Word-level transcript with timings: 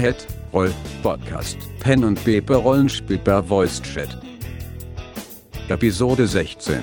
Head 0.00 0.26
Roll 0.54 0.72
Podcast 1.02 1.58
Pen 1.80 2.04
und 2.04 2.24
Paper 2.24 2.56
Rollenspiel 2.56 3.18
per 3.18 3.42
Voice 3.42 3.82
Chat. 3.82 4.08
Episode 5.68 6.26
16. 6.26 6.80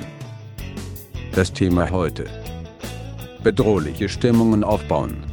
Das 1.33 1.51
Thema 1.51 1.89
heute. 1.89 2.25
Bedrohliche 3.43 4.07
Stimmungen 4.07 4.63
aufbauen. 4.63 5.26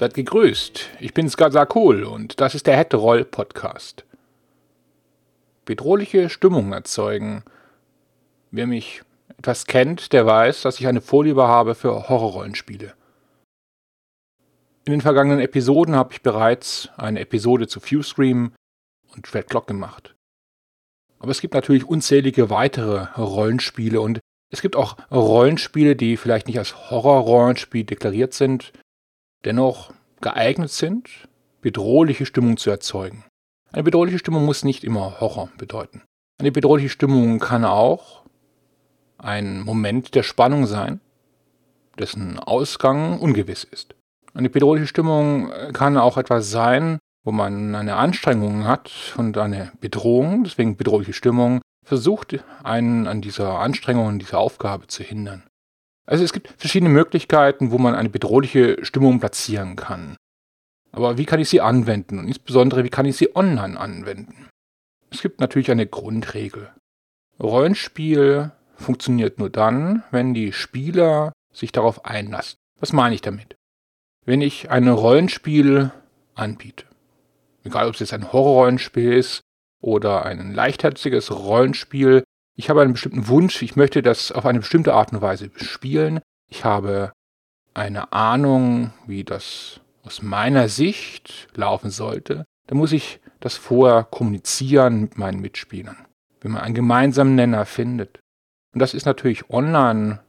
Seid 0.00 0.14
gegrüßt. 0.14 0.88
Ich 1.00 1.12
bin 1.12 1.28
Skazakul 1.28 2.04
und 2.04 2.40
das 2.40 2.54
ist 2.54 2.66
der 2.66 2.74
Headroll 2.74 3.22
Podcast. 3.22 4.06
Bedrohliche 5.66 6.30
Stimmung 6.30 6.72
erzeugen. 6.72 7.44
Wer 8.50 8.66
mich 8.66 9.02
etwas 9.36 9.66
kennt, 9.66 10.14
der 10.14 10.24
weiß, 10.24 10.62
dass 10.62 10.80
ich 10.80 10.86
eine 10.86 11.02
Vorliebe 11.02 11.46
habe 11.46 11.74
für 11.74 12.08
Horrorrollenspiele. 12.08 12.94
In 14.86 14.92
den 14.92 15.02
vergangenen 15.02 15.40
Episoden 15.40 15.94
habe 15.94 16.14
ich 16.14 16.22
bereits 16.22 16.88
eine 16.96 17.20
Episode 17.20 17.68
zu 17.68 17.78
Fusecream 17.78 18.54
und 19.14 19.34
Red 19.34 19.50
Clock 19.50 19.66
gemacht. 19.66 20.14
Aber 21.18 21.30
es 21.30 21.42
gibt 21.42 21.52
natürlich 21.52 21.84
unzählige 21.84 22.48
weitere 22.48 23.04
Rollenspiele 23.20 24.00
und 24.00 24.20
es 24.50 24.62
gibt 24.62 24.76
auch 24.76 24.96
Rollenspiele, 25.10 25.94
die 25.94 26.16
vielleicht 26.16 26.46
nicht 26.46 26.58
als 26.58 26.90
Horrorrollenspiel 26.90 27.84
deklariert 27.84 28.32
sind, 28.32 28.72
dennoch 29.44 29.92
geeignet 30.20 30.70
sind, 30.70 31.28
bedrohliche 31.60 32.26
Stimmung 32.26 32.56
zu 32.56 32.70
erzeugen. 32.70 33.24
Eine 33.72 33.82
bedrohliche 33.84 34.18
Stimmung 34.18 34.44
muss 34.44 34.64
nicht 34.64 34.84
immer 34.84 35.20
Horror 35.20 35.50
bedeuten. 35.56 36.02
Eine 36.40 36.52
bedrohliche 36.52 36.88
Stimmung 36.88 37.38
kann 37.38 37.64
auch 37.64 38.22
ein 39.18 39.60
Moment 39.60 40.14
der 40.14 40.22
Spannung 40.22 40.66
sein, 40.66 41.00
dessen 41.98 42.38
Ausgang 42.38 43.20
ungewiss 43.20 43.64
ist. 43.64 43.94
Eine 44.32 44.50
bedrohliche 44.50 44.86
Stimmung 44.86 45.50
kann 45.72 45.98
auch 45.98 46.16
etwas 46.16 46.50
sein, 46.50 46.98
wo 47.24 47.32
man 47.32 47.74
eine 47.74 47.96
Anstrengung 47.96 48.66
hat 48.66 48.90
und 49.16 49.36
eine 49.36 49.72
Bedrohung, 49.80 50.44
deswegen 50.44 50.76
bedrohliche 50.76 51.12
Stimmung, 51.12 51.60
versucht 51.84 52.38
einen 52.62 53.06
an 53.06 53.20
dieser 53.20 53.58
Anstrengung, 53.58 54.08
an 54.08 54.18
dieser 54.18 54.38
Aufgabe 54.38 54.86
zu 54.86 55.02
hindern. 55.02 55.42
Also 56.10 56.24
es 56.24 56.32
gibt 56.32 56.48
verschiedene 56.58 56.90
Möglichkeiten, 56.90 57.70
wo 57.70 57.78
man 57.78 57.94
eine 57.94 58.08
bedrohliche 58.08 58.84
Stimmung 58.84 59.20
platzieren 59.20 59.76
kann. 59.76 60.16
Aber 60.90 61.18
wie 61.18 61.24
kann 61.24 61.38
ich 61.38 61.48
sie 61.48 61.60
anwenden 61.60 62.18
und 62.18 62.26
insbesondere 62.26 62.82
wie 62.82 62.90
kann 62.90 63.06
ich 63.06 63.16
sie 63.16 63.36
online 63.36 63.78
anwenden? 63.78 64.48
Es 65.12 65.22
gibt 65.22 65.38
natürlich 65.38 65.70
eine 65.70 65.86
Grundregel. 65.86 66.72
Rollenspiel 67.40 68.50
funktioniert 68.74 69.38
nur 69.38 69.50
dann, 69.50 70.02
wenn 70.10 70.34
die 70.34 70.52
Spieler 70.52 71.32
sich 71.52 71.70
darauf 71.70 72.04
einlassen. 72.04 72.58
Was 72.80 72.92
meine 72.92 73.14
ich 73.14 73.20
damit? 73.20 73.54
Wenn 74.26 74.40
ich 74.40 74.68
ein 74.68 74.88
Rollenspiel 74.88 75.92
anbiete, 76.34 76.86
egal 77.62 77.86
ob 77.86 77.94
es 77.94 78.00
jetzt 78.00 78.14
ein 78.14 78.32
Horrorrollenspiel 78.32 79.12
ist 79.12 79.42
oder 79.80 80.26
ein 80.26 80.54
leichtherziges 80.54 81.30
Rollenspiel, 81.30 82.24
ich 82.60 82.68
habe 82.68 82.82
einen 82.82 82.92
bestimmten 82.92 83.26
Wunsch, 83.28 83.62
ich 83.62 83.74
möchte 83.74 84.02
das 84.02 84.30
auf 84.30 84.44
eine 84.44 84.58
bestimmte 84.58 84.92
Art 84.92 85.14
und 85.14 85.22
Weise 85.22 85.50
spielen. 85.56 86.20
Ich 86.50 86.66
habe 86.66 87.10
eine 87.72 88.12
Ahnung, 88.12 88.92
wie 89.06 89.24
das 89.24 89.80
aus 90.02 90.20
meiner 90.20 90.68
Sicht 90.68 91.48
laufen 91.54 91.88
sollte. 91.88 92.44
Dann 92.66 92.76
muss 92.76 92.92
ich 92.92 93.18
das 93.40 93.56
vorher 93.56 94.04
kommunizieren 94.04 95.00
mit 95.00 95.16
meinen 95.16 95.40
Mitspielern, 95.40 96.04
wenn 96.42 96.52
man 96.52 96.60
einen 96.60 96.74
gemeinsamen 96.74 97.34
Nenner 97.34 97.64
findet. 97.64 98.20
Und 98.74 98.80
das 98.82 98.92
ist 98.92 99.06
natürlich 99.06 99.48
online 99.48 100.20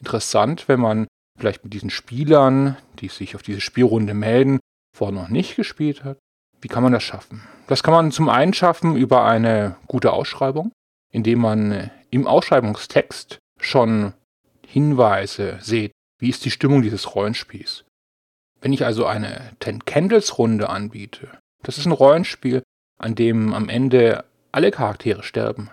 interessant, 0.00 0.66
wenn 0.66 0.80
man 0.80 1.06
vielleicht 1.38 1.62
mit 1.62 1.72
diesen 1.72 1.90
Spielern, 1.90 2.76
die 2.98 3.06
sich 3.06 3.36
auf 3.36 3.42
diese 3.44 3.60
Spielrunde 3.60 4.14
melden, 4.14 4.58
vorher 4.96 5.14
noch 5.14 5.28
nicht 5.28 5.54
gespielt 5.54 6.02
hat. 6.02 6.18
Wie 6.60 6.66
kann 6.66 6.82
man 6.82 6.92
das 6.92 7.04
schaffen? 7.04 7.42
Das 7.68 7.84
kann 7.84 7.94
man 7.94 8.10
zum 8.10 8.28
einen 8.28 8.52
schaffen 8.52 8.96
über 8.96 9.24
eine 9.24 9.76
gute 9.86 10.12
Ausschreibung 10.12 10.72
indem 11.10 11.40
man 11.40 11.90
im 12.10 12.26
Ausschreibungstext 12.26 13.38
schon 13.60 14.14
Hinweise 14.66 15.58
sieht, 15.60 15.92
wie 16.18 16.28
ist 16.28 16.44
die 16.44 16.50
Stimmung 16.50 16.82
dieses 16.82 17.14
Rollenspiels. 17.14 17.84
Wenn 18.60 18.72
ich 18.72 18.84
also 18.84 19.06
eine 19.06 19.52
Ten 19.60 19.84
Candles 19.84 20.38
Runde 20.38 20.68
anbiete, 20.68 21.38
das 21.62 21.78
ist 21.78 21.86
ein 21.86 21.92
Rollenspiel, 21.92 22.62
an 22.98 23.14
dem 23.14 23.54
am 23.54 23.68
Ende 23.68 24.24
alle 24.52 24.70
Charaktere 24.70 25.22
sterben. 25.22 25.70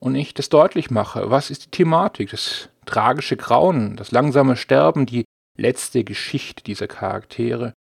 Und 0.00 0.14
ich 0.14 0.34
das 0.34 0.48
deutlich 0.48 0.90
mache, 0.90 1.30
was 1.30 1.50
ist 1.50 1.66
die 1.66 1.70
Thematik, 1.70 2.30
das 2.30 2.68
tragische 2.86 3.36
Grauen, 3.36 3.96
das 3.96 4.12
langsame 4.12 4.56
Sterben, 4.56 5.06
die 5.06 5.24
letzte 5.56 6.04
Geschichte 6.04 6.62
dieser 6.62 6.86
Charaktere. 6.86 7.74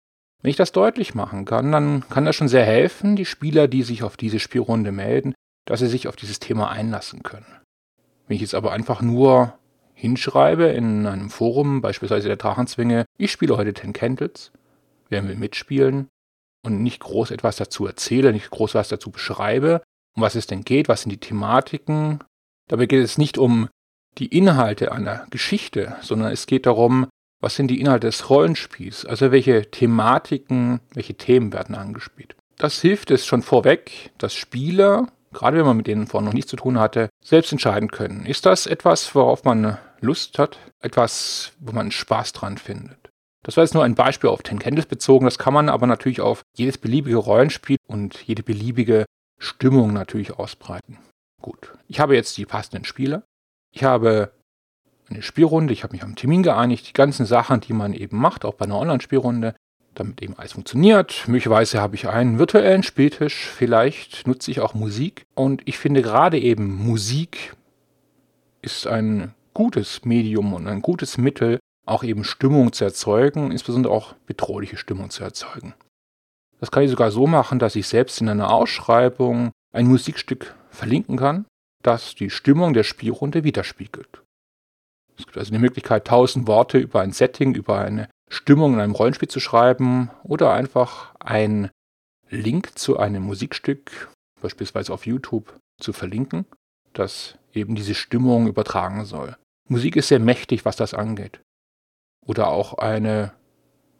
Wenn 0.42 0.50
ich 0.50 0.56
das 0.56 0.72
deutlich 0.72 1.14
machen 1.14 1.44
kann, 1.44 1.72
dann 1.72 2.08
kann 2.08 2.24
das 2.24 2.36
schon 2.36 2.48
sehr 2.48 2.64
helfen, 2.64 3.16
die 3.16 3.24
Spieler, 3.24 3.68
die 3.68 3.82
sich 3.82 4.02
auf 4.02 4.16
diese 4.16 4.38
Spielrunde 4.38 4.92
melden, 4.92 5.34
dass 5.66 5.80
sie 5.80 5.88
sich 5.88 6.08
auf 6.08 6.16
dieses 6.16 6.40
Thema 6.40 6.70
einlassen 6.70 7.22
können. 7.22 7.46
Wenn 8.26 8.36
ich 8.36 8.40
jetzt 8.40 8.54
aber 8.54 8.72
einfach 8.72 9.02
nur 9.02 9.58
hinschreibe 9.94 10.64
in 10.66 11.06
einem 11.06 11.30
Forum, 11.30 11.80
beispielsweise 11.80 12.28
der 12.28 12.36
Drachenzwinge, 12.36 13.04
ich 13.18 13.32
spiele 13.32 13.56
heute 13.56 13.74
Ten 13.74 13.92
Candles, 13.92 14.52
wer 15.08 15.26
will 15.26 15.36
mitspielen 15.36 16.08
und 16.64 16.82
nicht 16.82 17.00
groß 17.00 17.30
etwas 17.30 17.56
dazu 17.56 17.86
erzähle, 17.86 18.32
nicht 18.32 18.50
groß 18.50 18.74
was 18.74 18.88
dazu 18.88 19.10
beschreibe, 19.10 19.82
um 20.14 20.22
was 20.22 20.34
es 20.34 20.46
denn 20.46 20.64
geht, 20.64 20.88
was 20.88 21.02
sind 21.02 21.10
die 21.10 21.20
Thematiken. 21.20 22.22
Dabei 22.68 22.86
geht 22.86 23.04
es 23.04 23.18
nicht 23.18 23.38
um 23.38 23.68
die 24.18 24.26
Inhalte 24.26 24.92
einer 24.92 25.26
Geschichte, 25.30 25.96
sondern 26.00 26.32
es 26.32 26.46
geht 26.46 26.66
darum, 26.66 27.06
was 27.40 27.54
sind 27.54 27.68
die 27.68 27.80
Inhalte 27.80 28.06
des 28.06 28.30
Rollenspiels, 28.30 29.04
also 29.04 29.30
welche 29.30 29.70
Thematiken, 29.70 30.80
welche 30.94 31.14
Themen 31.14 31.52
werden 31.52 31.74
angespielt. 31.74 32.34
Das 32.56 32.80
hilft 32.80 33.10
es 33.10 33.26
schon 33.26 33.42
vorweg, 33.42 34.10
dass 34.16 34.34
Spieler 34.34 35.08
gerade 35.36 35.58
wenn 35.58 35.66
man 35.66 35.76
mit 35.76 35.86
denen 35.86 36.06
vorher 36.06 36.26
noch 36.26 36.34
nichts 36.34 36.50
zu 36.50 36.56
tun 36.56 36.78
hatte, 36.78 37.10
selbst 37.22 37.52
entscheiden 37.52 37.90
können. 37.90 38.24
Ist 38.24 38.46
das 38.46 38.66
etwas, 38.66 39.14
worauf 39.14 39.44
man 39.44 39.76
Lust 40.00 40.38
hat? 40.38 40.58
Etwas, 40.80 41.52
wo 41.60 41.72
man 41.72 41.90
Spaß 41.90 42.32
dran 42.32 42.56
findet? 42.56 43.10
Das 43.42 43.56
war 43.56 43.62
jetzt 43.62 43.74
nur 43.74 43.84
ein 43.84 43.94
Beispiel 43.94 44.30
auf 44.30 44.42
Ten 44.42 44.58
Candles 44.58 44.86
bezogen. 44.86 45.26
Das 45.26 45.38
kann 45.38 45.54
man 45.54 45.68
aber 45.68 45.86
natürlich 45.86 46.20
auf 46.20 46.42
jedes 46.56 46.78
beliebige 46.78 47.16
Rollenspiel 47.16 47.76
und 47.86 48.20
jede 48.22 48.42
beliebige 48.42 49.04
Stimmung 49.38 49.92
natürlich 49.92 50.32
ausbreiten. 50.32 50.98
Gut, 51.42 51.72
ich 51.86 52.00
habe 52.00 52.16
jetzt 52.16 52.36
die 52.38 52.46
passenden 52.46 52.84
Spiele. 52.84 53.22
Ich 53.72 53.84
habe 53.84 54.32
eine 55.08 55.22
Spielrunde, 55.22 55.74
ich 55.74 55.84
habe 55.84 55.92
mich 55.92 56.02
am 56.02 56.16
Termin 56.16 56.42
geeinigt, 56.42 56.88
die 56.88 56.92
ganzen 56.94 57.26
Sachen, 57.26 57.60
die 57.60 57.74
man 57.74 57.92
eben 57.92 58.16
macht, 58.16 58.44
auch 58.44 58.54
bei 58.54 58.64
einer 58.64 58.78
Online-Spielrunde, 58.78 59.54
damit 59.98 60.22
eben 60.22 60.38
alles 60.38 60.52
funktioniert. 60.52 61.24
Möglicherweise 61.26 61.80
habe 61.80 61.96
ich 61.96 62.08
einen 62.08 62.38
virtuellen 62.38 62.82
Spieltisch, 62.82 63.46
vielleicht 63.46 64.26
nutze 64.26 64.50
ich 64.50 64.60
auch 64.60 64.74
Musik. 64.74 65.24
Und 65.34 65.62
ich 65.64 65.78
finde 65.78 66.02
gerade 66.02 66.38
eben 66.38 66.76
Musik 66.76 67.54
ist 68.62 68.86
ein 68.86 69.34
gutes 69.54 70.04
Medium 70.04 70.52
und 70.54 70.66
ein 70.66 70.82
gutes 70.82 71.18
Mittel, 71.18 71.58
auch 71.86 72.04
eben 72.04 72.24
Stimmung 72.24 72.72
zu 72.72 72.84
erzeugen, 72.84 73.52
insbesondere 73.52 73.92
auch 73.92 74.12
bedrohliche 74.26 74.76
Stimmung 74.76 75.10
zu 75.10 75.22
erzeugen. 75.22 75.74
Das 76.60 76.70
kann 76.70 76.82
ich 76.82 76.90
sogar 76.90 77.10
so 77.10 77.26
machen, 77.26 77.58
dass 77.58 77.76
ich 77.76 77.86
selbst 77.86 78.20
in 78.20 78.28
einer 78.28 78.50
Ausschreibung 78.50 79.52
ein 79.72 79.86
Musikstück 79.86 80.54
verlinken 80.70 81.16
kann, 81.16 81.46
das 81.82 82.14
die 82.14 82.30
Stimmung 82.30 82.72
der 82.72 82.82
Spielrunde 82.82 83.44
widerspiegelt. 83.44 84.22
Es 85.18 85.24
gibt 85.24 85.38
also 85.38 85.52
die 85.52 85.58
Möglichkeit, 85.58 86.06
tausend 86.06 86.46
Worte 86.46 86.78
über 86.78 87.00
ein 87.00 87.12
Setting, 87.12 87.54
über 87.54 87.78
eine 87.78 88.08
Stimmung 88.28 88.74
in 88.74 88.80
einem 88.80 88.94
Rollenspiel 88.94 89.28
zu 89.28 89.40
schreiben 89.40 90.10
oder 90.24 90.52
einfach 90.52 91.14
einen 91.20 91.70
Link 92.28 92.78
zu 92.78 92.98
einem 92.98 93.22
Musikstück, 93.22 94.08
beispielsweise 94.40 94.92
auf 94.92 95.06
YouTube, 95.06 95.58
zu 95.80 95.92
verlinken, 95.92 96.46
das 96.92 97.38
eben 97.52 97.74
diese 97.74 97.94
Stimmung 97.94 98.48
übertragen 98.48 99.04
soll. 99.04 99.36
Musik 99.68 99.96
ist 99.96 100.08
sehr 100.08 100.20
mächtig, 100.20 100.64
was 100.64 100.76
das 100.76 100.94
angeht. 100.94 101.40
Oder 102.24 102.48
auch 102.48 102.74
eine 102.74 103.32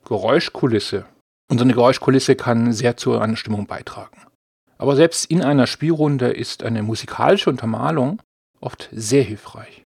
Geräuschkulisse. 0.05 1.07
Und 1.49 1.59
so 1.59 1.65
eine 1.65 1.75
Geräuschkulisse 1.75 2.35
kann 2.35 2.73
sehr 2.73 2.97
zu 2.97 3.19
einer 3.19 3.37
Stimmung 3.37 3.67
beitragen. 3.67 4.27
Aber 4.79 4.97
selbst 4.97 5.27
in 5.27 5.43
einer 5.43 5.67
Spielrunde 5.67 6.29
ist 6.29 6.63
eine 6.63 6.83
musikalische 6.83 7.51
Untermalung 7.51 8.21
oft 8.61 8.89
sehr 8.93 9.23
hilfreich. 9.23 9.86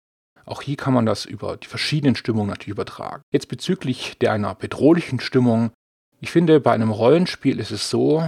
Auch 0.46 0.62
hier 0.62 0.78
kann 0.78 0.94
man 0.94 1.06
das 1.06 1.26
über 1.26 1.58
die 1.58 1.68
verschiedenen 1.68 2.16
Stimmungen 2.16 2.50
natürlich 2.50 2.74
übertragen. 2.74 3.24
Jetzt 3.32 3.48
bezüglich 3.48 4.18
der 4.20 4.34
einer 4.34 4.56
bedrohlichen 4.56 5.20
Stimmung. 5.20 5.72
Ich 6.20 6.32
finde, 6.32 6.60
bei 6.60 6.72
einem 6.72 6.92
Rollenspiel 6.92 7.60
ist 7.60 7.72
es 7.72 7.90
so, 7.90 8.24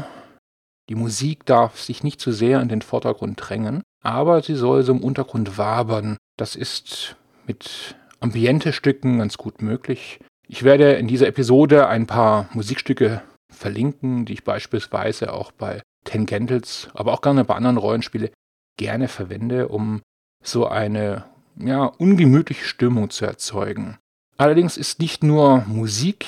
die 0.89 0.95
Musik 0.95 1.45
darf 1.45 1.79
sich 1.79 2.03
nicht 2.03 2.19
zu 2.19 2.31
sehr 2.31 2.61
in 2.61 2.67
den 2.67 2.81
Vordergrund 2.81 3.39
drängen, 3.41 3.83
aber 4.01 4.41
sie 4.41 4.55
soll 4.55 4.83
so 4.83 4.91
im 4.91 5.03
Untergrund 5.03 5.57
wabern. 5.57 6.17
Das 6.37 6.55
ist 6.55 7.15
mit 7.47 7.95
Ambiente-Stücken 8.19 9.19
ganz 9.19 9.37
gut 9.37 9.61
möglich. 9.61 10.19
Ich 10.47 10.63
werde 10.63 10.93
in 10.93 11.07
dieser 11.07 11.27
Episode 11.27 11.87
ein 11.87 12.05
paar 12.05 12.49
Musikstücke 12.53 13.21
verlinken, 13.49 14.25
die 14.25 14.33
ich 14.33 14.43
beispielsweise 14.43 15.31
auch 15.31 15.51
bei 15.51 15.81
Tangentals, 16.03 16.89
aber 16.93 17.13
auch 17.13 17.21
gerne 17.21 17.45
bei 17.45 17.55
anderen 17.55 17.77
Rollenspielen 17.77 18.29
gerne 18.77 19.07
verwende, 19.07 19.69
um 19.69 20.01
so 20.43 20.67
eine 20.67 21.25
ja, 21.57 21.85
ungemütliche 21.85 22.65
Stimmung 22.65 23.09
zu 23.09 23.25
erzeugen. 23.25 23.97
Allerdings 24.37 24.77
ist 24.77 24.99
nicht 24.99 25.23
nur 25.23 25.63
Musik 25.67 26.25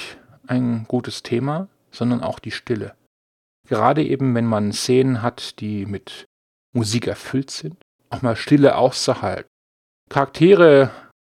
ein 0.48 0.86
gutes 0.88 1.24
Thema, 1.24 1.68
sondern 1.92 2.22
auch 2.22 2.40
die 2.40 2.52
Stille. 2.52 2.96
Gerade 3.68 4.04
eben, 4.04 4.36
wenn 4.36 4.46
man 4.46 4.74
Szenen 4.74 5.22
hat, 5.22 5.60
die 5.60 5.86
mit 5.86 6.26
Musik 6.74 7.08
erfüllt 7.08 7.50
sind, 7.50 7.78
auch 8.10 8.22
mal 8.22 8.36
Stille 8.36 8.76
auszuhalten. 8.76 9.50
Charaktere 10.10 10.92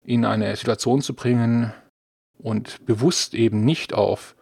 in 0.03 0.25
eine 0.25 0.55
Situation 0.55 1.01
zu 1.01 1.13
bringen 1.13 1.73
und 2.37 2.85
bewusst 2.85 3.33
eben 3.33 3.63
nicht 3.63 3.93
auf, 3.93 4.35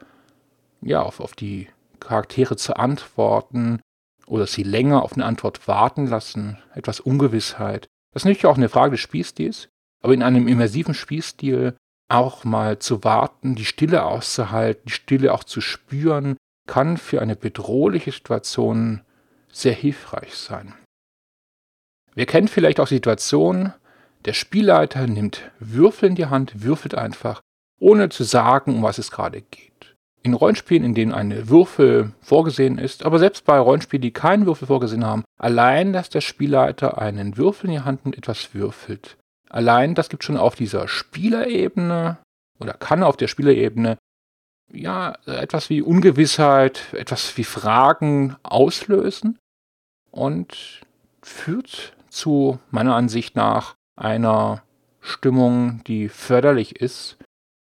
ja, 0.81 1.01
auf, 1.01 1.19
auf 1.19 1.35
die 1.35 1.69
Charaktere 1.99 2.55
zu 2.55 2.75
antworten 2.75 3.81
oder 4.25 4.47
sie 4.47 4.63
länger 4.63 5.03
auf 5.03 5.13
eine 5.13 5.25
Antwort 5.25 5.67
warten 5.67 6.07
lassen, 6.07 6.57
etwas 6.73 6.99
Ungewissheit. 6.99 7.87
Das 8.15 8.21
ist 8.21 8.27
natürlich 8.27 8.45
auch 8.45 8.55
eine 8.55 8.69
Frage 8.69 8.91
des 8.91 9.01
Spielstils, 9.01 9.67
aber 10.01 10.13
in 10.13 10.23
einem 10.23 10.47
immersiven 10.47 10.93
Spielstil 10.93 11.75
auch 12.09 12.45
mal 12.45 12.79
zu 12.79 13.03
warten, 13.03 13.55
die 13.55 13.65
Stille 13.65 14.05
auszuhalten, 14.05 14.83
die 14.85 14.93
Stille 14.93 15.33
auch 15.33 15.43
zu 15.43 15.59
spüren, 15.59 16.37
kann 16.65 16.95
für 16.95 17.21
eine 17.21 17.35
bedrohliche 17.35 18.13
Situation 18.13 19.01
sehr 19.51 19.73
hilfreich 19.73 20.33
sein. 20.33 20.75
Wir 22.13 22.25
kennen 22.25 22.47
vielleicht 22.47 22.79
auch 22.79 22.87
Situationen, 22.87 23.73
der 24.23 24.33
Spielleiter 24.33 25.07
nimmt 25.07 25.51
Würfel 25.59 26.07
in 26.07 26.15
die 26.15 26.27
Hand, 26.27 26.63
würfelt 26.63 26.95
einfach, 26.95 27.41
ohne 27.81 28.07
zu 28.07 28.23
sagen, 28.23 28.75
um 28.75 28.81
was 28.81 28.97
es 28.97 29.11
gerade 29.11 29.41
geht. 29.41 29.94
In 30.25 30.33
Rollenspielen, 30.33 30.83
in 30.83 30.95
denen 30.95 31.11
eine 31.11 31.49
Würfel 31.49 32.11
vorgesehen 32.19 32.79
ist, 32.79 33.05
aber 33.05 33.19
selbst 33.19 33.45
bei 33.45 33.59
Rollenspielen, 33.59 34.01
die 34.01 34.09
keinen 34.11 34.47
Würfel 34.47 34.67
vorgesehen 34.67 35.05
haben, 35.05 35.23
allein, 35.37 35.93
dass 35.93 36.09
der 36.09 36.21
Spielleiter 36.21 36.97
einen 36.97 37.37
Würfel 37.37 37.69
in 37.69 37.75
die 37.75 37.81
Hand 37.81 38.05
nimmt, 38.05 38.17
etwas 38.17 38.55
würfelt. 38.55 39.17
Allein, 39.49 39.93
das 39.93 40.09
gibt 40.09 40.23
schon 40.23 40.37
auf 40.37 40.55
dieser 40.55 40.87
Spielerebene 40.87 42.17
oder 42.59 42.73
kann 42.73 43.03
auf 43.03 43.17
der 43.17 43.27
Spielerebene 43.27 43.97
ja 44.73 45.15
etwas 45.27 45.69
wie 45.69 45.83
Ungewissheit, 45.83 46.81
etwas 46.93 47.37
wie 47.37 47.43
Fragen 47.43 48.35
auslösen 48.41 49.37
und 50.09 50.81
führt 51.21 51.93
zu 52.09 52.57
meiner 52.71 52.95
Ansicht 52.95 53.35
nach 53.35 53.75
einer 53.95 54.63
Stimmung, 55.01 55.83
die 55.85 56.09
förderlich 56.09 56.81
ist, 56.81 57.17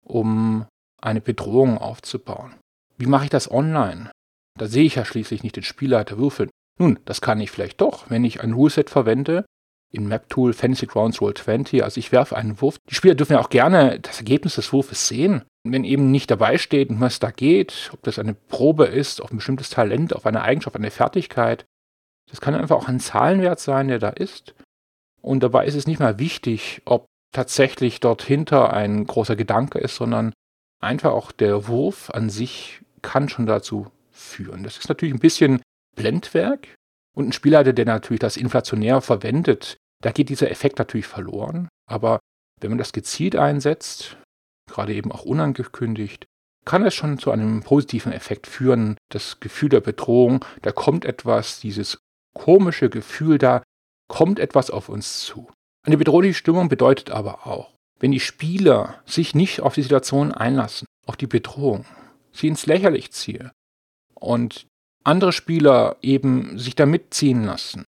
um 0.03 0.67
eine 1.05 1.21
Bedrohung 1.21 1.77
aufzubauen. 1.77 2.55
Wie 2.97 3.05
mache 3.05 3.25
ich 3.25 3.29
das 3.29 3.49
online? 3.51 4.11
Da 4.57 4.67
sehe 4.67 4.85
ich 4.85 4.95
ja 4.95 5.05
schließlich 5.05 5.43
nicht 5.43 5.55
den 5.55 5.63
Spielleiter 5.63 6.17
würfeln. 6.17 6.49
Nun, 6.79 6.99
das 7.05 7.21
kann 7.21 7.39
ich 7.39 7.51
vielleicht 7.51 7.81
doch, 7.81 8.09
wenn 8.09 8.23
ich 8.23 8.41
ein 8.41 8.53
Ruleset 8.53 8.89
verwende, 8.89 9.45
in 9.91 10.07
MapTool 10.07 10.53
Fantasy 10.53 10.87
Grounds 10.87 11.21
Roll 11.21 11.33
20. 11.33 11.83
Also 11.83 11.99
ich 11.99 12.11
werfe 12.11 12.35
einen 12.35 12.59
Wurf. 12.61 12.77
Die 12.89 12.95
Spieler 12.95 13.15
dürfen 13.15 13.33
ja 13.33 13.39
auch 13.39 13.49
gerne 13.49 13.99
das 13.99 14.19
Ergebnis 14.19 14.55
des 14.55 14.71
Wurfes 14.73 15.07
sehen. 15.07 15.43
Wenn 15.63 15.83
eben 15.83 16.11
nicht 16.11 16.29
dabei 16.29 16.57
steht, 16.57 16.89
was 16.99 17.19
da 17.19 17.31
geht, 17.31 17.89
ob 17.93 18.03
das 18.03 18.19
eine 18.19 18.33
Probe 18.33 18.85
ist, 18.85 19.21
auf 19.21 19.31
ein 19.31 19.37
bestimmtes 19.37 19.69
Talent, 19.69 20.15
auf 20.15 20.25
eine 20.25 20.41
Eigenschaft, 20.41 20.75
eine 20.75 20.91
Fertigkeit, 20.91 21.65
das 22.29 22.41
kann 22.41 22.55
einfach 22.55 22.75
auch 22.75 22.87
ein 22.87 22.99
Zahlenwert 22.99 23.59
sein, 23.59 23.87
der 23.87 23.99
da 23.99 24.09
ist. 24.09 24.53
Und 25.21 25.41
dabei 25.41 25.65
ist 25.65 25.75
es 25.75 25.87
nicht 25.87 25.99
mal 25.99 26.19
wichtig, 26.19 26.81
ob 26.85 27.05
tatsächlich 27.33 27.99
dort 27.99 28.21
hinter 28.21 28.73
ein 28.73 29.05
großer 29.05 29.35
Gedanke 29.35 29.79
ist, 29.79 29.95
sondern 29.95 30.33
einfach 30.85 31.11
auch 31.11 31.31
der 31.31 31.67
Wurf 31.67 32.09
an 32.11 32.29
sich 32.29 32.81
kann 33.01 33.29
schon 33.29 33.45
dazu 33.45 33.91
führen. 34.11 34.63
Das 34.63 34.77
ist 34.77 34.87
natürlich 34.87 35.13
ein 35.13 35.19
bisschen 35.19 35.61
Blendwerk 35.95 36.67
und 37.15 37.27
ein 37.27 37.33
Spielleiter, 37.33 37.73
der 37.73 37.85
natürlich 37.85 38.19
das 38.19 38.37
inflationär 38.37 39.01
verwendet, 39.01 39.77
da 40.01 40.11
geht 40.11 40.29
dieser 40.29 40.51
Effekt 40.51 40.77
natürlich 40.79 41.07
verloren. 41.07 41.67
Aber 41.89 42.19
wenn 42.61 42.71
man 42.71 42.77
das 42.77 42.93
gezielt 42.93 43.35
einsetzt, 43.35 44.17
gerade 44.69 44.93
eben 44.93 45.11
auch 45.11 45.23
unangekündigt, 45.23 46.25
kann 46.65 46.85
es 46.85 46.95
schon 46.95 47.19
zu 47.19 47.31
einem 47.31 47.61
positiven 47.61 48.11
Effekt 48.11 48.47
führen. 48.47 48.97
Das 49.09 49.39
Gefühl 49.39 49.69
der 49.69 49.81
Bedrohung, 49.81 50.43
da 50.61 50.71
kommt 50.71 51.05
etwas, 51.05 51.59
dieses 51.59 51.99
komische 52.33 52.89
Gefühl 52.89 53.37
da, 53.37 53.63
kommt 54.07 54.39
etwas 54.39 54.69
auf 54.69 54.89
uns 54.89 55.21
zu. 55.21 55.49
Eine 55.85 55.97
bedrohliche 55.97 56.33
Stimmung 56.33 56.67
bedeutet 56.67 57.11
aber 57.11 57.45
auch, 57.45 57.74
wenn 57.99 58.11
die 58.11 58.19
Spieler 58.19 59.01
sich 59.05 59.35
nicht 59.35 59.61
auf 59.61 59.75
die 59.75 59.81
Situation 59.81 60.31
einlassen, 60.31 60.87
auf 61.05 61.17
die 61.17 61.27
Bedrohung, 61.27 61.85
sie 62.31 62.47
ins 62.47 62.65
Lächerlich 62.65 63.11
ziehen 63.11 63.51
und 64.13 64.67
andere 65.03 65.31
Spieler 65.31 65.97
eben 66.01 66.57
sich 66.57 66.75
da 66.75 66.85
mitziehen 66.85 67.43
lassen, 67.43 67.85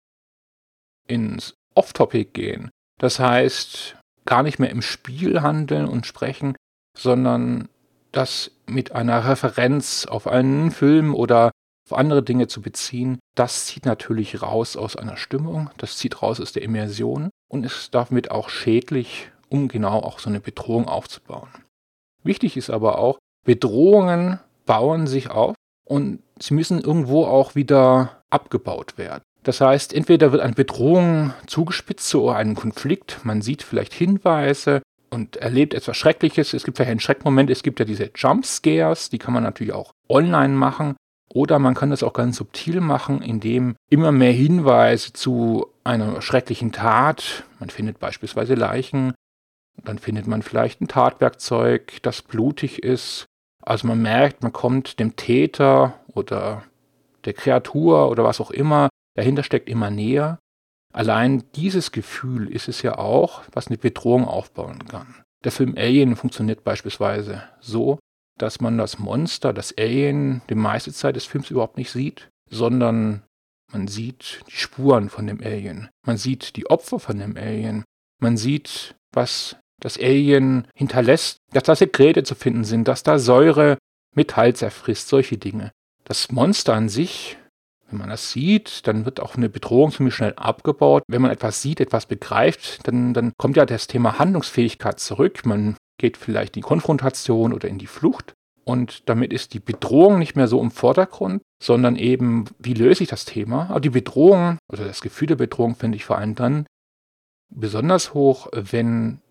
ins 1.07 1.55
Off-Topic 1.73 2.31
gehen, 2.33 2.69
das 2.99 3.19
heißt 3.19 3.97
gar 4.25 4.43
nicht 4.43 4.59
mehr 4.59 4.69
im 4.69 4.81
Spiel 4.81 5.41
handeln 5.41 5.87
und 5.87 6.05
sprechen, 6.05 6.55
sondern 6.97 7.69
das 8.11 8.51
mit 8.65 8.91
einer 8.91 9.27
Referenz 9.27 10.05
auf 10.05 10.27
einen 10.27 10.71
Film 10.71 11.13
oder 11.13 11.51
auf 11.89 11.97
andere 11.97 12.23
Dinge 12.23 12.47
zu 12.47 12.61
beziehen, 12.61 13.19
das 13.35 13.65
zieht 13.65 13.85
natürlich 13.85 14.41
raus 14.41 14.75
aus 14.75 14.95
einer 14.95 15.15
Stimmung, 15.15 15.69
das 15.77 15.97
zieht 15.97 16.21
raus 16.21 16.41
aus 16.41 16.51
der 16.51 16.63
Immersion 16.63 17.29
und 17.49 17.65
ist 17.65 17.95
damit 17.95 18.31
auch 18.31 18.49
schädlich, 18.49 19.31
um 19.49 19.67
genau 19.67 19.99
auch 19.99 20.19
so 20.19 20.29
eine 20.29 20.39
Bedrohung 20.39 20.87
aufzubauen. 20.87 21.49
Wichtig 22.23 22.57
ist 22.57 22.69
aber 22.69 22.99
auch, 22.99 23.17
Bedrohungen 23.45 24.39
bauen 24.65 25.07
sich 25.07 25.29
auf 25.29 25.55
und 25.85 26.19
sie 26.39 26.53
müssen 26.53 26.81
irgendwo 26.81 27.25
auch 27.25 27.55
wieder 27.55 28.21
abgebaut 28.29 28.97
werden. 28.97 29.23
Das 29.43 29.61
heißt, 29.61 29.93
entweder 29.93 30.33
wird 30.33 30.41
eine 30.41 30.53
Bedrohung 30.53 31.33
zugespitzt 31.45 32.09
zu 32.09 32.29
einem 32.29 32.55
Konflikt, 32.55 33.19
man 33.23 33.41
sieht 33.41 33.63
vielleicht 33.63 33.93
Hinweise 33.93 34.81
und 35.09 35.37
erlebt 35.37 35.73
etwas 35.73 35.95
Schreckliches, 35.95 36.53
es 36.53 36.65
gibt 36.65 36.77
vielleicht 36.77 36.91
einen 36.91 36.99
Schreckmoment, 36.99 37.49
es 37.49 37.63
gibt 37.63 37.79
ja 37.79 37.85
diese 37.85 38.11
Jumpscares, 38.13 39.09
die 39.09 39.19
kann 39.19 39.33
man 39.33 39.43
natürlich 39.43 39.71
auch 39.71 39.91
online 40.09 40.53
machen, 40.53 40.97
oder 41.33 41.59
man 41.59 41.75
kann 41.75 41.91
das 41.91 42.03
auch 42.03 42.13
ganz 42.13 42.37
subtil 42.37 42.81
machen, 42.81 43.21
indem 43.21 43.75
immer 43.89 44.11
mehr 44.11 44.31
Hinweise 44.31 45.13
zu 45.13 45.67
einer 45.83 46.21
schrecklichen 46.21 46.71
Tat, 46.71 47.45
man 47.59 47.69
findet 47.69 47.99
beispielsweise 47.99 48.55
Leichen, 48.55 49.13
dann 49.83 49.99
findet 49.99 50.27
man 50.27 50.41
vielleicht 50.41 50.81
ein 50.81 50.87
Tatwerkzeug, 50.87 52.01
das 52.01 52.21
blutig 52.21 52.83
ist. 52.83 53.25
Also 53.63 53.87
man 53.87 54.01
merkt, 54.01 54.43
man 54.43 54.53
kommt 54.53 54.99
dem 54.99 55.15
Täter 55.15 55.99
oder 56.13 56.63
der 57.25 57.33
Kreatur 57.33 58.09
oder 58.09 58.23
was 58.23 58.39
auch 58.39 58.51
immer, 58.51 58.89
dahinter 59.15 59.43
steckt 59.43 59.69
immer 59.69 59.89
näher. 59.89 60.39
Allein 60.93 61.43
dieses 61.55 61.91
Gefühl 61.91 62.49
ist 62.51 62.67
es 62.67 62.81
ja 62.81 62.97
auch, 62.97 63.43
was 63.51 63.67
eine 63.67 63.77
Bedrohung 63.77 64.25
aufbauen 64.25 64.87
kann. 64.87 65.21
Der 65.43 65.51
Film 65.51 65.75
Alien 65.77 66.15
funktioniert 66.15 66.63
beispielsweise 66.63 67.43
so, 67.59 67.99
dass 68.39 68.61
man 68.61 68.77
das 68.77 68.99
Monster, 68.99 69.53
das 69.53 69.77
Alien, 69.77 70.41
die 70.49 70.55
meiste 70.55 70.93
Zeit 70.93 71.15
des 71.15 71.25
Films 71.25 71.51
überhaupt 71.51 71.77
nicht 71.77 71.91
sieht, 71.91 72.29
sondern 72.49 73.23
man 73.71 73.87
sieht 73.87 74.41
die 74.47 74.55
Spuren 74.55 75.09
von 75.09 75.27
dem 75.27 75.41
Alien. 75.41 75.89
Man 76.05 76.17
sieht 76.17 76.55
die 76.55 76.69
Opfer 76.69 76.99
von 76.99 77.19
dem 77.19 77.35
Alien. 77.35 77.83
Man 78.19 78.37
sieht, 78.37 78.95
was 79.11 79.57
das 79.79 79.97
Alien 79.97 80.67
hinterlässt, 80.73 81.39
dass 81.51 81.63
da 81.63 81.75
Sekrete 81.75 82.23
zu 82.23 82.35
finden 82.35 82.63
sind, 82.63 82.87
dass 82.87 83.03
da 83.03 83.19
Säure 83.19 83.77
Metall 84.15 84.55
zerfrisst, 84.55 85.07
solche 85.07 85.37
Dinge. 85.37 85.71
Das 86.03 86.31
Monster 86.31 86.73
an 86.73 86.89
sich, 86.89 87.37
wenn 87.89 87.99
man 87.99 88.09
das 88.09 88.31
sieht, 88.31 88.87
dann 88.87 89.05
wird 89.05 89.19
auch 89.19 89.35
eine 89.35 89.49
Bedrohung 89.49 89.91
ziemlich 89.91 90.15
schnell 90.15 90.33
abgebaut. 90.35 91.03
Wenn 91.07 91.21
man 91.21 91.31
etwas 91.31 91.61
sieht, 91.61 91.79
etwas 91.79 92.05
begreift, 92.05 92.87
dann, 92.87 93.13
dann 93.13 93.33
kommt 93.37 93.55
ja 93.55 93.65
das 93.65 93.87
Thema 93.87 94.19
Handlungsfähigkeit 94.19 94.99
zurück. 94.99 95.45
Man 95.45 95.77
geht 95.97 96.17
vielleicht 96.17 96.55
in 96.55 96.61
die 96.61 96.67
Konfrontation 96.67 97.53
oder 97.53 97.67
in 97.67 97.77
die 97.77 97.87
Flucht. 97.87 98.33
Und 98.65 99.07
damit 99.07 99.31
ist 99.31 99.53
die 99.53 99.61
Bedrohung 99.61 100.19
nicht 100.19 100.35
mehr 100.35 100.49
so 100.49 100.61
im 100.61 100.71
Vordergrund, 100.71 101.41
sondern 101.63 101.95
eben, 101.95 102.45
wie 102.59 102.73
löse 102.73 103.03
ich 103.03 103.09
das 103.09 103.23
Thema? 103.23 103.69
Aber 103.69 103.79
die 103.79 103.89
Bedrohung 103.89 104.57
oder 104.69 104.83
das 104.83 105.01
Gefühl 105.01 105.27
der 105.27 105.35
Bedrohung 105.37 105.75
finde 105.75 105.95
ich 105.95 106.03
vor 106.03 106.17
allem 106.17 106.35
dann 106.35 106.65
besonders 107.49 108.13
hoch, 108.13 108.47
wenn 108.53 109.21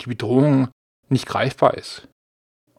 die 0.00 0.08
Bedrohung 0.08 0.68
nicht 1.08 1.26
greifbar 1.26 1.74
ist. 1.74 2.08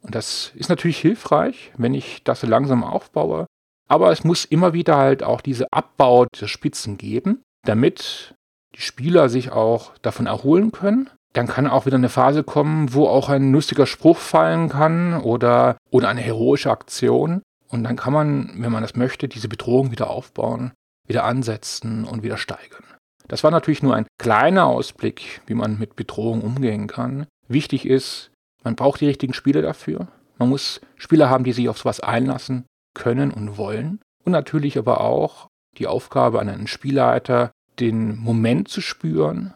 Und 0.01 0.15
das 0.15 0.51
ist 0.55 0.69
natürlich 0.69 0.99
hilfreich, 0.99 1.71
wenn 1.77 1.93
ich 1.93 2.23
das 2.23 2.43
langsam 2.43 2.83
aufbaue. 2.83 3.45
Aber 3.87 4.11
es 4.11 4.23
muss 4.23 4.45
immer 4.45 4.73
wieder 4.73 4.97
halt 4.97 5.23
auch 5.23 5.41
diese 5.41 5.71
Abbau 5.71 6.25
der 6.25 6.47
Spitzen 6.47 6.97
geben, 6.97 7.41
damit 7.63 8.35
die 8.75 8.81
Spieler 8.81 9.29
sich 9.29 9.51
auch 9.51 9.97
davon 9.99 10.25
erholen 10.25 10.71
können 10.71 11.09
dann 11.33 11.47
kann 11.47 11.67
auch 11.67 11.85
wieder 11.87 11.97
eine 11.97 12.09
Phase 12.09 12.43
kommen, 12.43 12.93
wo 12.93 13.07
auch 13.07 13.29
ein 13.29 13.51
lustiger 13.51 13.87
Spruch 13.87 14.19
fallen 14.19 14.69
kann 14.69 15.19
oder, 15.19 15.77
oder 15.89 16.09
eine 16.09 16.21
heroische 16.21 16.69
Aktion. 16.69 17.41
Und 17.67 17.83
dann 17.83 17.95
kann 17.95 18.13
man, 18.13 18.53
wenn 18.61 18.71
man 18.71 18.83
das 18.83 18.95
möchte, 18.95 19.27
diese 19.27 19.47
Bedrohung 19.47 19.91
wieder 19.91 20.11
aufbauen, 20.11 20.73
wieder 21.07 21.23
ansetzen 21.23 22.05
und 22.05 22.21
wieder 22.21 22.37
steigern. 22.37 22.83
Das 23.27 23.43
war 23.43 23.51
natürlich 23.51 23.83
nur 23.83 23.95
ein 23.95 24.07
kleiner 24.17 24.65
Ausblick, 24.65 25.41
wie 25.47 25.53
man 25.53 25.79
mit 25.79 25.95
Bedrohung 25.95 26.41
umgehen 26.41 26.87
kann. 26.87 27.27
Wichtig 27.47 27.85
ist, 27.85 28.31
Man 28.63 28.75
braucht 28.75 29.01
die 29.01 29.07
richtigen 29.07 29.33
Spieler 29.33 29.61
dafür. 29.61 30.07
Man 30.37 30.49
muss 30.49 30.81
Spieler 30.95 31.29
haben, 31.29 31.43
die 31.43 31.53
sich 31.53 31.69
auf 31.69 31.77
sowas 31.77 31.99
einlassen 31.99 32.65
können 32.93 33.31
und 33.31 33.57
wollen. 33.57 33.99
Und 34.23 34.31
natürlich 34.31 34.77
aber 34.77 35.01
auch 35.01 35.47
die 35.77 35.87
Aufgabe 35.87 36.39
an 36.39 36.49
einen 36.49 36.67
Spielleiter, 36.67 37.51
den 37.79 38.17
Moment 38.17 38.69
zu 38.69 38.81
spüren 38.81 39.53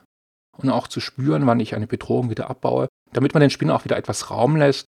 und 0.57 0.69
auch 0.69 0.87
zu 0.87 0.99
spüren, 0.99 1.45
wann 1.45 1.59
ich 1.59 1.75
eine 1.75 1.87
Bedrohung 1.87 2.29
wieder 2.29 2.49
abbaue, 2.49 2.87
damit 3.13 3.33
man 3.33 3.41
den 3.41 3.49
Spielern 3.49 3.75
auch 3.75 3.85
wieder 3.85 3.97
etwas 3.97 4.29
Raum 4.29 4.55
lässt, 4.55 4.85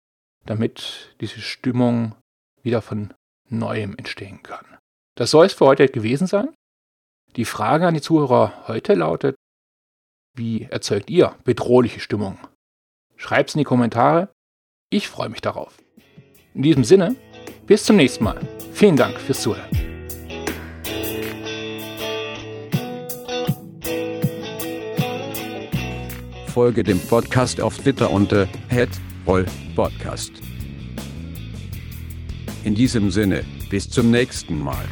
damit 0.46 1.14
diese 1.20 1.40
Stimmung 1.40 2.14
wieder 2.62 2.82
von 2.82 3.12
neuem 3.48 3.96
entstehen 3.96 4.42
kann. 4.42 4.64
Das 5.16 5.30
soll 5.30 5.46
es 5.46 5.52
für 5.52 5.66
heute 5.66 5.88
gewesen 5.88 6.26
sein. 6.26 6.48
Die 7.36 7.44
Frage 7.44 7.86
an 7.86 7.92
die 7.92 8.00
Zuhörer 8.00 8.66
heute 8.66 8.94
lautet, 8.94 9.36
wie 10.34 10.62
erzeugt 10.62 11.10
ihr 11.10 11.34
bedrohliche 11.44 12.00
Stimmung? 12.00 12.38
Es 13.18 13.54
in 13.54 13.58
die 13.58 13.64
Kommentare. 13.64 14.30
Ich 14.90 15.08
freue 15.08 15.28
mich 15.28 15.42
darauf. 15.42 15.76
In 16.54 16.62
diesem 16.62 16.82
Sinne, 16.82 17.14
bis 17.66 17.84
zum 17.84 17.96
nächsten 17.96 18.24
Mal. 18.24 18.40
Vielen 18.72 18.96
Dank 18.96 19.20
fürs 19.20 19.42
Zuhören. 19.42 19.68
Folge 26.48 26.84
dem 26.84 27.00
Podcast 27.00 27.60
auf 27.60 27.76
Twitter 27.76 28.10
unter 28.10 28.48
@rollpodcast. 29.26 30.32
In 32.64 32.74
diesem 32.74 33.10
Sinne, 33.10 33.44
bis 33.68 33.90
zum 33.90 34.10
nächsten 34.10 34.58
Mal. 34.58 34.86